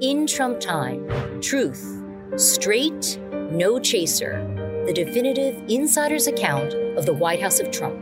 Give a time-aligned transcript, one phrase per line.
[0.00, 1.06] In Trump Time,
[1.42, 2.02] truth,
[2.36, 4.42] straight, no chaser,
[4.86, 8.00] the definitive insider's account of the White House of Trump.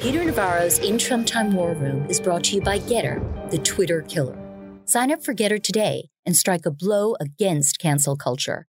[0.00, 4.00] Peter Navarro's In Trump Time War Room is brought to you by GETTR, the Twitter
[4.00, 4.38] killer.
[4.86, 8.68] Sign up for GETTR today and strike a blow against cancel culture.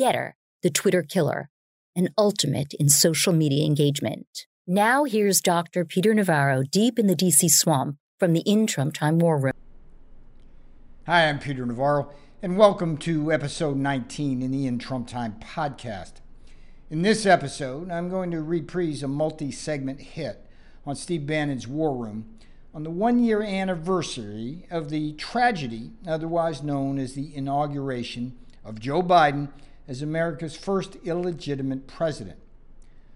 [0.00, 0.32] GETTR,
[0.62, 1.50] the Twitter killer,
[1.94, 4.46] an ultimate in social media engagement.
[4.66, 5.84] Now here's Dr.
[5.84, 9.52] Peter Navarro deep in the DC swamp from the In Trump Time War Room.
[11.06, 12.10] Hi, I'm Peter Navarro,
[12.42, 16.14] and welcome to episode 19 in the In Trump Time podcast.
[16.90, 20.44] In this episode, I'm going to reprise a multi segment hit
[20.84, 22.36] on Steve Bannon's War Room
[22.74, 29.00] on the one year anniversary of the tragedy otherwise known as the inauguration of Joe
[29.00, 29.52] Biden
[29.86, 32.40] as America's first illegitimate president.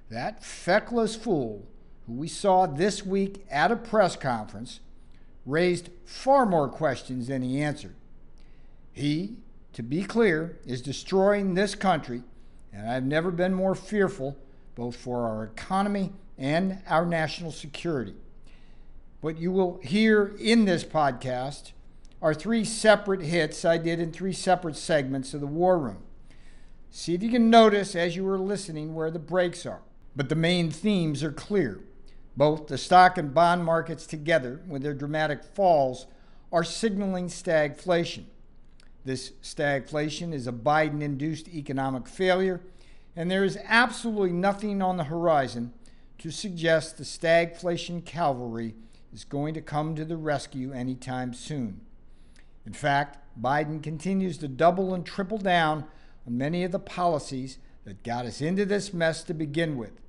[0.09, 1.67] That feckless fool,
[2.07, 4.79] who we saw this week at a press conference,
[5.47, 7.95] raised far more questions than he answered.
[8.93, 9.37] He,
[9.73, 12.23] to be clear, is destroying this country,
[12.73, 14.37] and I've never been more fearful
[14.75, 18.15] both for our economy and our national security.
[19.21, 21.73] What you will hear in this podcast
[22.23, 26.03] are three separate hits I did in three separate segments of the War Room.
[26.91, 29.81] See if you can notice as you are listening where the breaks are.
[30.17, 31.81] But the main themes are clear.
[32.41, 36.07] Both the stock and bond markets together, with their dramatic falls,
[36.51, 38.25] are signaling stagflation.
[39.05, 42.63] This stagflation is a Biden induced economic failure,
[43.15, 45.75] and there is absolutely nothing on the horizon
[46.17, 48.75] to suggest the stagflation cavalry
[49.13, 51.83] is going to come to the rescue anytime soon.
[52.65, 55.85] In fact, Biden continues to double and triple down
[56.27, 60.01] on many of the policies that got us into this mess to begin with.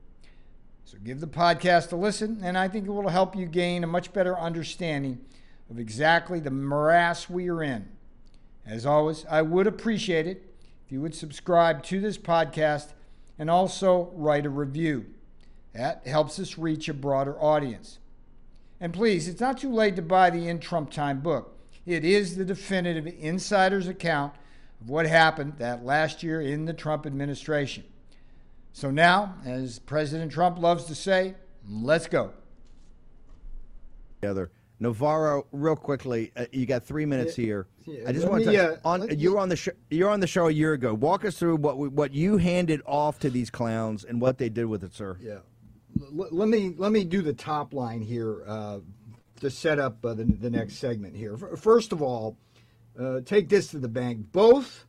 [0.85, 3.87] So give the podcast a listen, and I think it will help you gain a
[3.87, 5.19] much better understanding
[5.69, 7.87] of exactly the morass we are in.
[8.65, 10.53] As always, I would appreciate it
[10.85, 12.89] if you would subscribe to this podcast
[13.39, 15.05] and also write a review.
[15.73, 17.99] That helps us reach a broader audience.
[18.79, 21.57] And please, it's not too late to buy the In Trump Time book.
[21.85, 24.33] It is the definitive insider's account
[24.81, 27.83] of what happened that last year in the Trump administration.
[28.73, 31.35] So now, as President Trump loves to say,
[31.67, 32.31] let's go.
[34.21, 34.51] Together.
[34.79, 37.67] Navarro, real quickly, uh, you got three minutes Yeah, here.
[37.85, 38.73] yeah, I just let want me, to.
[38.73, 39.71] uh, on, let- you were on the show.
[39.91, 40.93] You're on the show a year ago.
[40.93, 44.49] Walk us through what we, what you handed off to these clowns and what they
[44.49, 45.17] did with it, sir.
[45.21, 45.39] Yeah.
[46.01, 48.79] L- let me let me do the top line here uh,
[49.41, 51.37] to set up uh, the, the next segment here.
[51.37, 52.37] First of all,
[52.99, 54.31] uh, take this to the bank.
[54.31, 54.85] Both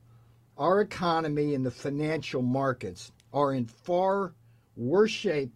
[0.56, 4.34] our economy and the financial markets are in far
[4.76, 5.52] worse shape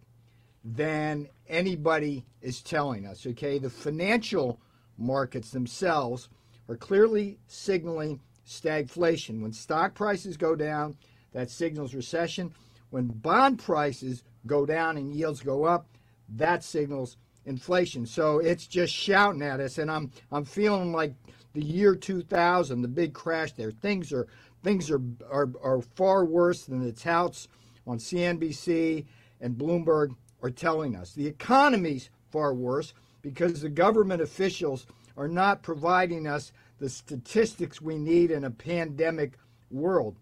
[0.63, 3.25] than anybody is telling us.
[3.25, 4.59] Okay, the financial
[4.97, 6.29] markets themselves
[6.69, 9.41] are clearly signaling stagflation.
[9.41, 10.97] When stock prices go down,
[11.33, 12.53] that signals recession.
[12.89, 15.87] When bond prices go down and yields go up,
[16.29, 18.05] that signals inflation.
[18.05, 21.13] So it's just shouting at us, and I'm I'm feeling like
[21.53, 23.71] the year 2000, the big crash there.
[23.71, 24.27] Things are
[24.63, 27.47] things are are, are far worse than the touts
[27.87, 29.05] on CNBC
[29.41, 31.13] and Bloomberg are telling us.
[31.13, 37.97] The economy's far worse because the government officials are not providing us the statistics we
[37.97, 39.33] need in a pandemic
[39.71, 40.17] world.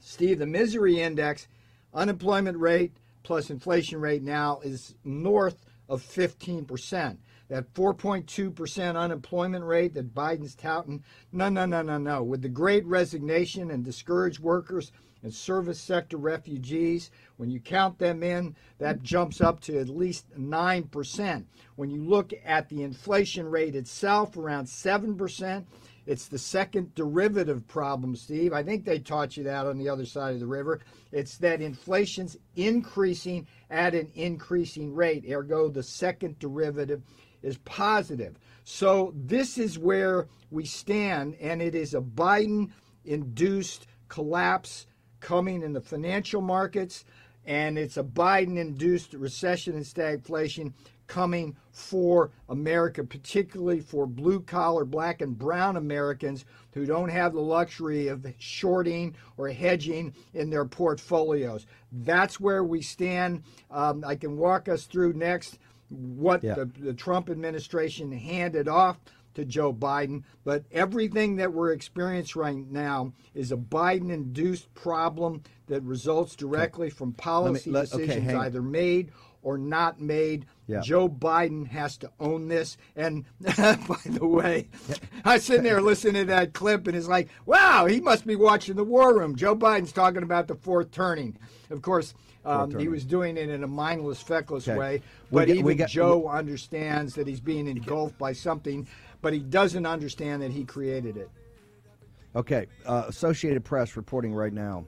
[0.00, 1.48] Steve, the misery index,
[1.92, 7.18] unemployment rate plus inflation rate now is north of 15%.
[7.48, 11.02] That 4.2% unemployment rate that Biden's touting,
[11.32, 12.22] no, no, no, no, no.
[12.22, 14.92] With the great resignation and discouraged workers
[15.24, 20.30] and service sector refugees, when you count them in, that jumps up to at least
[20.38, 21.44] 9%.
[21.74, 25.64] When you look at the inflation rate itself, around 7%,
[26.10, 28.52] it's the second derivative problem, Steve.
[28.52, 30.80] I think they taught you that on the other side of the river.
[31.12, 37.02] It's that inflation's increasing at an increasing rate, ergo, the second derivative
[37.42, 38.40] is positive.
[38.64, 42.72] So, this is where we stand, and it is a Biden
[43.04, 44.88] induced collapse
[45.20, 47.04] coming in the financial markets,
[47.44, 50.72] and it's a Biden induced recession and stagflation
[51.14, 57.40] coming for America, particularly for blue collar, black and brown Americans who don't have the
[57.40, 61.66] luxury of shorting or hedging in their portfolios.
[61.90, 63.42] That's where we stand.
[63.72, 65.58] Um, I can walk us through next
[65.88, 66.54] what Yeah.
[66.54, 69.00] the, the Trump administration handed off
[69.34, 75.42] to Joe Biden, but everything that we're experiencing right now is a Biden induced problem
[75.66, 79.10] that results directly from policy let- decisions hang- either made
[79.42, 80.46] or not made.
[80.66, 80.80] Yeah.
[80.80, 82.76] Joe Biden has to own this.
[82.96, 84.68] And by the way,
[85.24, 88.36] I was sitting there listening to that clip and it's like, wow, he must be
[88.36, 89.36] watching the war room.
[89.36, 91.36] Joe Biden's talking about the fourth turning.
[91.70, 92.14] Of course,
[92.44, 94.78] um, he was doing it in a mindless, feckless Okay.
[94.78, 95.02] way.
[95.30, 98.86] But even we Joe understands that he's being engulfed by something,
[99.20, 101.30] but he doesn't understand that he created it.
[102.34, 104.84] Okay, uh, Associated Press reporting right now.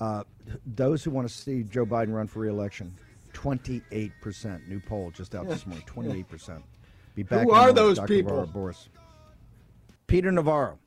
[0.00, 0.24] Uh,
[0.66, 2.94] those who want to see Joe Biden run for re-election,
[3.44, 4.66] 28 percent.
[4.70, 5.84] New poll just out this morning.
[5.86, 6.64] 28 percent.
[7.14, 7.42] Be back.
[7.42, 8.08] Who are those Dr.
[8.08, 8.46] people?
[8.46, 8.88] Boris.
[10.06, 10.78] Peter Navarro,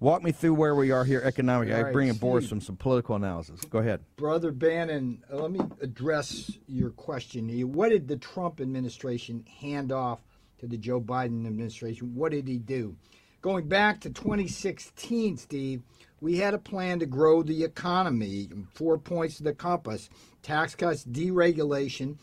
[0.00, 1.72] walk me through where we are here economically.
[1.72, 3.60] All I bring in Boris from some political analysis.
[3.70, 4.00] Go ahead.
[4.16, 7.48] Brother Bannon, uh, let me address your question.
[7.72, 10.18] What did the Trump administration hand off
[10.58, 12.16] to the Joe Biden administration?
[12.16, 12.96] What did he do?
[13.42, 15.82] Going back to 2016, Steve,
[16.22, 20.08] we had a plan to grow the economy, four points of the compass
[20.40, 22.16] tax cuts, deregulation,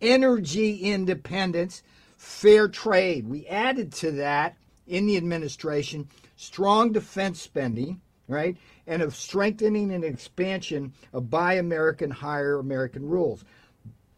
[0.00, 1.84] energy independence,
[2.16, 3.28] fair trade.
[3.28, 4.56] We added to that
[4.88, 8.56] in the administration strong defense spending, right?
[8.88, 13.44] And of strengthening and expansion of Buy American, Hire American rules.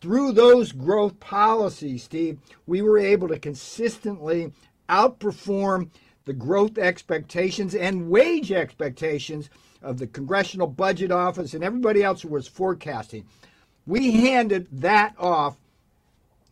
[0.00, 4.52] Through those growth policies, Steve, we were able to consistently
[4.88, 5.90] outperform
[6.26, 9.48] the growth expectations and wage expectations
[9.80, 13.24] of the Congressional Budget Office and everybody else who was forecasting.
[13.86, 15.56] We handed that off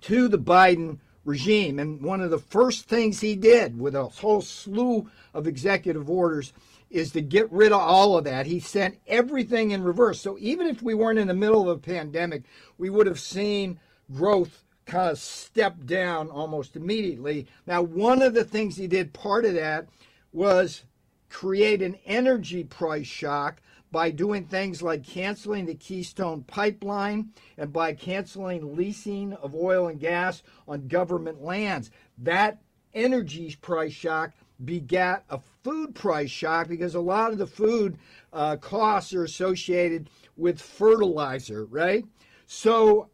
[0.03, 1.79] to the Biden regime.
[1.79, 6.53] And one of the first things he did with a whole slew of executive orders
[6.91, 8.47] is to get rid of all of that.
[8.47, 10.21] He sent everything in reverse.
[10.21, 12.43] So even if we weren't in the middle of a pandemic,
[12.79, 13.81] we would have seen
[14.15, 17.47] growth kind of stepped down almost immediately.
[17.67, 19.89] Now, one of the things he did, part of that
[20.33, 20.85] was
[21.31, 23.61] create an energy price shock
[23.91, 30.01] by doing things like canceling the Keystone pipeline and by canceling leasing of oil and
[30.01, 31.91] gas on government lands.
[32.19, 32.61] That
[32.93, 34.33] energy price shock
[34.65, 37.99] begat a food price shock because a lot of the food
[38.33, 42.05] uh, costs are associated with fertilizer, right?
[42.47, 43.11] So,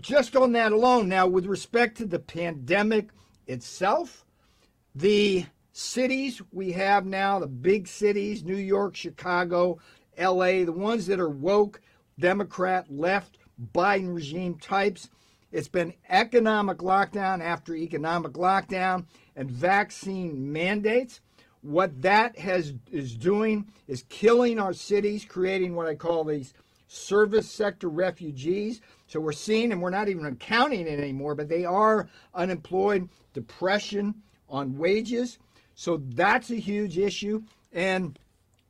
[0.00, 3.10] just on that alone, now with respect to the pandemic
[3.46, 4.24] itself,
[4.94, 9.78] the cities we have now, the big cities, New York, Chicago,
[10.18, 11.80] LA, the ones that are woke,
[12.18, 13.38] Democrat, left,
[13.74, 15.10] Biden regime types,
[15.52, 19.06] it's been economic lockdown after economic lockdown
[19.36, 21.20] and vaccine mandates.
[21.62, 26.52] What that has is doing is killing our cities, creating what I call these
[26.88, 28.80] service sector refugees.
[29.06, 34.14] So we're seeing, and we're not even counting it anymore, but they are unemployed, depression
[34.48, 35.38] on wages.
[35.74, 37.42] So that's a huge issue.
[37.72, 38.18] And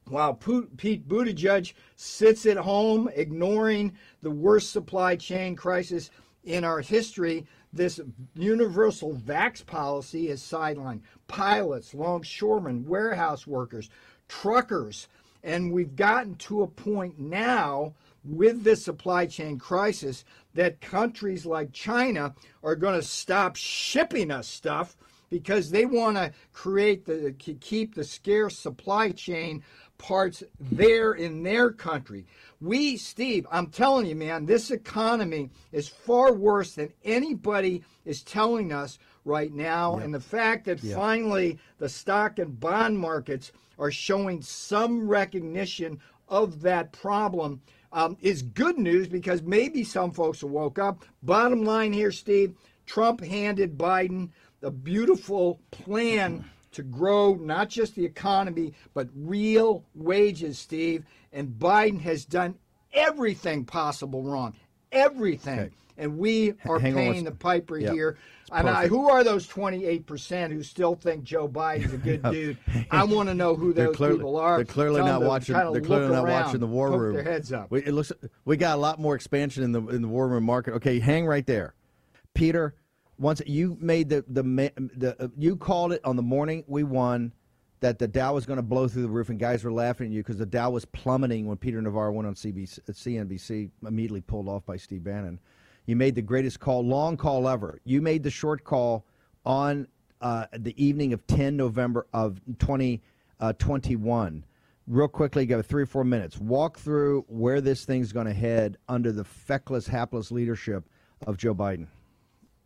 [0.08, 6.10] while Pete Buttigieg sits at home ignoring the worst supply chain crisis
[6.44, 8.00] in our history, this
[8.34, 11.00] universal vax policy is sidelined.
[11.28, 13.90] Pilots, longshoremen, warehouse workers,
[14.28, 15.08] truckers,
[15.42, 17.94] and we've gotten to a point now
[18.26, 20.24] with this supply chain crisis
[20.54, 24.96] that countries like China are going to stop shipping us stuff
[25.30, 29.62] because they want to create the keep the scarce supply chain
[29.98, 32.26] parts there in their country.
[32.60, 38.72] We, Steve, I'm telling you, man, this economy is far worse than anybody is telling
[38.72, 39.96] us right now.
[39.96, 45.98] And the fact that finally the stock and bond markets are showing some recognition
[46.28, 47.60] of that problem
[47.92, 51.04] um, is good news because maybe some folks woke up.
[51.22, 52.54] Bottom line here, Steve,
[52.86, 54.30] Trump handed Biden
[54.62, 61.04] a beautiful plan to grow not just the economy, but real wages, Steve.
[61.32, 62.56] And Biden has done
[62.92, 64.54] everything possible wrong.
[64.92, 65.58] Everything.
[65.58, 65.70] Okay.
[65.98, 67.92] And we are hang paying the piper Yep.
[67.92, 68.18] here.
[68.52, 72.58] And I, who are those 28% who still think Joe Biden's a good dude?
[72.90, 74.56] I want to know who those clearly, people are.
[74.56, 75.54] They're clearly Tell not watching.
[75.54, 77.14] They're clearly not around, watching the war room.
[77.14, 77.70] Their heads up.
[77.70, 78.12] We, it looks
[78.44, 80.74] we got a lot more expansion in the in the war room market.
[80.74, 81.74] Okay, hang right there,
[82.34, 82.74] Peter.
[83.18, 84.42] Once you made the the
[84.96, 87.32] the uh, you called it on the morning we won
[87.80, 90.12] that the Dow was going to blow through the roof, and guys were laughing at
[90.12, 94.48] you because the Dow was plummeting when Peter Navarro went on CBC, CNBC, immediately pulled
[94.48, 95.38] off by Steve Bannon.
[95.86, 97.80] You made the greatest call, long call ever.
[97.84, 99.04] You made the short call
[99.44, 99.86] on
[100.20, 104.44] uh, the evening of 10 November of 2021.
[104.88, 106.38] Real quickly, got three or four minutes.
[106.38, 110.84] Walk through where this thing's going to head under the feckless, hapless leadership
[111.26, 111.86] of Joe Biden.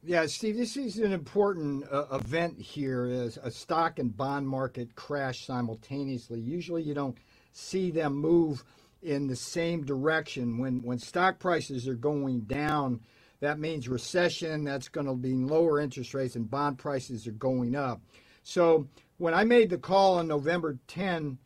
[0.03, 4.95] Yeah, Steve, this is an important uh, event here as a stock and bond market
[4.95, 6.41] crash simultaneously.
[6.41, 7.19] Usually you don't
[7.53, 8.65] see them move
[9.03, 10.57] in the same direction.
[10.57, 13.01] When when stock prices are going down,
[13.41, 14.65] that means recession.
[14.65, 18.01] That's going to be lower interest rates and bond prices are going up.
[18.43, 18.89] So
[19.19, 21.37] when I made the call on November 10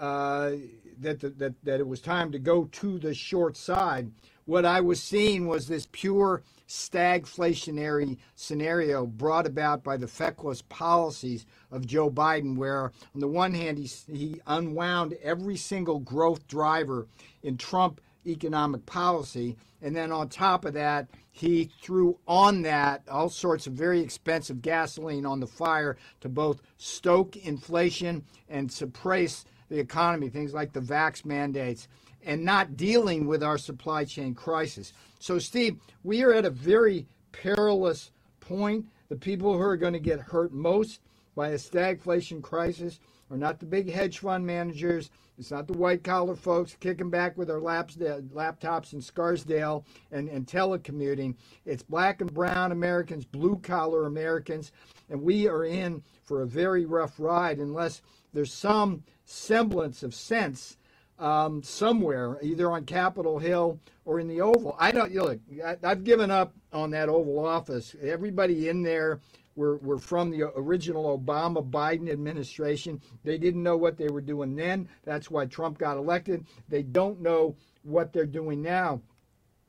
[0.00, 0.50] uh,
[0.98, 4.10] that, the, that that it was time to go to the short side,
[4.46, 11.44] what I was seeing was this pure stagflationary scenario brought about by the feckless policies
[11.72, 17.08] of Joe Biden, where on the one hand he, he unwound every single growth driver
[17.42, 23.30] in Trump economic policy, and then on top of that, he threw on that all
[23.30, 29.78] sorts of very expensive gasoline on the fire to both stoke inflation and suppress the
[29.78, 31.88] economy, things like the vax mandates,
[32.24, 34.92] and not dealing with our supply chain crisis.
[35.18, 38.10] So, Steve, we are at a very perilous
[38.40, 38.86] point.
[39.08, 41.00] The people who are going to get hurt most
[41.34, 43.00] by a stagflation crisis
[43.30, 45.10] are not the big hedge fund managers.
[45.38, 49.86] It's not the white collar folks kicking back with their laps, uh, laptops in Scarsdale
[50.12, 51.34] and, and telecommuting.
[51.64, 54.72] It's black and brown Americans, blue collar Americans.
[55.08, 58.02] And we are in for a very rough ride unless
[58.34, 60.76] there's some semblance of sense
[61.20, 64.74] um, somewhere, either on Capitol Hill or in the Oval.
[64.78, 65.40] I don't you know, look.
[65.64, 67.94] I, I've given up on that Oval Office.
[68.02, 69.20] Everybody in there
[69.54, 73.00] were, were from the original Obama Biden administration.
[73.22, 74.88] They didn't know what they were doing then.
[75.04, 76.46] That's why Trump got elected.
[76.68, 79.02] They don't know what they're doing now.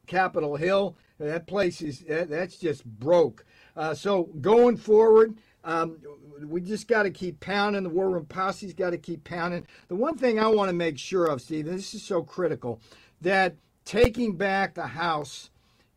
[0.07, 3.45] Capitol Hill, that place is that's just broke.
[3.75, 5.97] Uh, so going forward, um,
[6.43, 7.83] we just got to keep pounding.
[7.83, 9.67] The War Room Posse's got to keep pounding.
[9.87, 12.81] The one thing I want to make sure of, Steve, this is so critical,
[13.21, 15.49] that taking back the House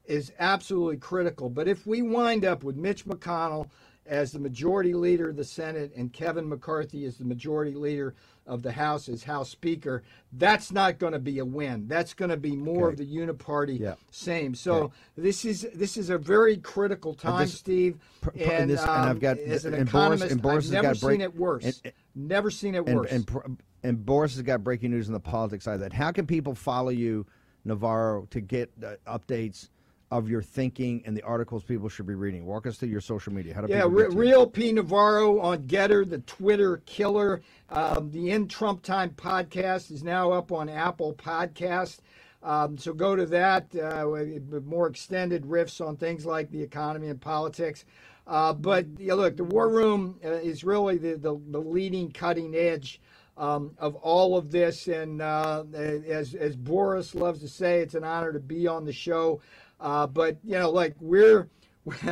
[0.05, 1.49] is absolutely critical.
[1.49, 3.71] But if we wind up with Mitch McConnell
[4.07, 8.15] as the majority leader of the Senate and Kevin McCarthy as the majority leader
[8.47, 11.89] of the House as House Speaker, that's not going to be a win.
[11.89, 12.93] That's going to be more okay.
[12.93, 13.95] of the uniparty yeah.
[14.11, 14.55] same.
[14.55, 14.95] So okay.
[15.17, 17.99] this is this is a very critical time, this, Steve.
[18.35, 20.73] and, and, this, um, and, I've got as an and economist, Boris, and Boris I've
[20.73, 21.81] never seen break, it worse.
[21.85, 23.11] And, never seen it worse.
[23.11, 25.93] And, and, Boris has got breaking news on the politics side of that.
[25.93, 27.27] How can people follow you,
[27.65, 29.69] Navarro, to get uh, updates?
[30.15, 32.47] Of your thinking and the articles people should be reading.
[32.47, 33.53] Walk us through your social media.
[33.53, 37.43] How do yeah, re- Real P Navarro on GETTR, the Twitter killer.
[37.69, 41.99] Um, the In Trump Time podcast is now up on Apple Podcast.
[42.45, 47.09] Um, so go to that uh, with more extended riffs on things like the economy
[47.09, 47.85] and politics.
[48.29, 52.55] Uh, but yeah, look, the War Room uh, is really the, the, the leading cutting
[52.55, 53.01] edge
[53.37, 54.87] um, of all of this.
[54.87, 58.93] And uh, as, as Boris loves to say, it's an honor to be on the
[58.93, 59.41] show.
[59.85, 61.51] Uh, but you know, like we're,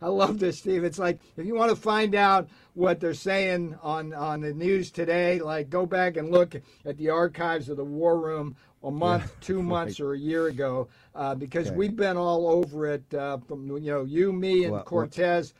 [0.00, 0.82] I love this, Steve.
[0.82, 4.90] It's like if you want to find out what they're saying on on the news
[4.90, 9.38] today, like go back and look at the archives of the War Room a month,
[9.40, 11.76] two months, or a year ago, uh, because okay.
[11.76, 15.52] we've been all over it uh, from you know you, me, and well, Cortez.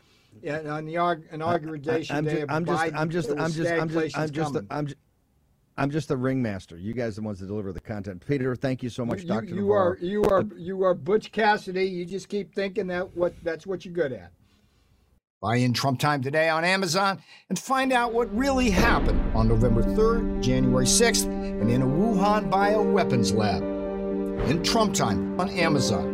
[0.43, 0.95] Well, on the
[1.31, 4.17] inauguration I, I'm day just, of I'm Biden, just, I'm just, I'm just, I'm just,
[4.17, 4.99] I'm just, I'm just, I'm just
[5.77, 6.77] the ringmaster.
[6.77, 8.25] You guys are the ones that deliver the content.
[8.27, 9.55] Peter, thank you so much, you, Doctor.
[9.55, 9.93] You Navarro.
[9.93, 11.85] are you are you are Butch Cassidy.
[11.87, 14.33] You just keep thinking that what that's what you're good at.
[15.41, 19.83] Buy in Trump Time today on Amazon and find out what really happened on November
[19.83, 23.61] 3rd, January 6th, and in a Wuhan bioweapons lab.
[24.49, 26.12] In Trump Time on Amazon.